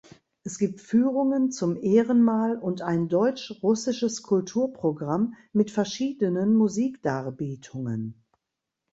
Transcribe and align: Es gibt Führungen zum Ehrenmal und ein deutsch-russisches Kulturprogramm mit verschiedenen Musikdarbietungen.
Es 0.43 0.57
gibt 0.57 0.81
Führungen 0.81 1.51
zum 1.51 1.79
Ehrenmal 1.79 2.57
und 2.57 2.81
ein 2.81 3.07
deutsch-russisches 3.07 4.23
Kulturprogramm 4.23 5.35
mit 5.53 5.69
verschiedenen 5.69 6.55
Musikdarbietungen. 6.55 8.23